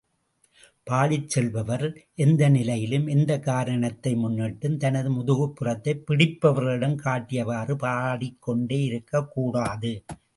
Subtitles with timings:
[0.83, 1.83] பாடிச் செல்பவர்
[2.15, 9.93] எந்த நிலையிலும், எந்தக் காரணத்தை முன்னிட்டும் தனது முதுகுப்புறத்தை பிடிப்பவர்களிடம் காட்டியவாறு பாடிக் கொண்டு இருக்கக்கூடாது.